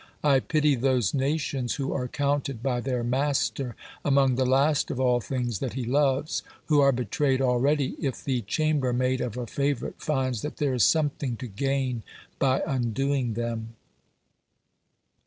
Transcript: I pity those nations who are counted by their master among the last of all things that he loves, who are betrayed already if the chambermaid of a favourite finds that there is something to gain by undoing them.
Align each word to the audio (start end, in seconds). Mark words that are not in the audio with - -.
I 0.23 0.39
pity 0.39 0.73
those 0.73 1.13
nations 1.13 1.75
who 1.75 1.93
are 1.93 2.07
counted 2.07 2.63
by 2.63 2.79
their 2.81 3.03
master 3.03 3.75
among 4.03 4.33
the 4.33 4.47
last 4.47 4.89
of 4.89 4.99
all 4.99 5.21
things 5.21 5.59
that 5.59 5.73
he 5.73 5.85
loves, 5.85 6.41
who 6.65 6.79
are 6.79 6.91
betrayed 6.91 7.39
already 7.39 7.93
if 8.01 8.23
the 8.23 8.41
chambermaid 8.41 9.21
of 9.21 9.37
a 9.37 9.45
favourite 9.45 10.01
finds 10.01 10.41
that 10.41 10.57
there 10.57 10.73
is 10.73 10.83
something 10.83 11.35
to 11.35 11.45
gain 11.47 12.01
by 12.39 12.63
undoing 12.65 13.35
them. 13.35 13.75